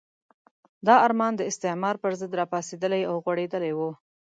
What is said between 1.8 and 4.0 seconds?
پرضد راپاڅېدلی او غوړېدلی وو.